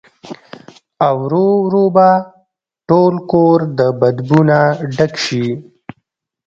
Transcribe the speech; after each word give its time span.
او 1.07 1.15
ورو 1.23 1.47
ورو 1.65 1.85
به 1.95 2.09
ټول 2.89 3.13
کور 3.31 3.59
د 3.77 3.79
بدبو 3.99 4.39
نه 4.49 4.59
ډک 4.95 5.13
شي 5.25 5.45